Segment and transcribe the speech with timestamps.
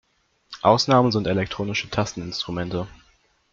[0.63, 2.87] Ausnahmen sind elektronische Tasteninstrumente.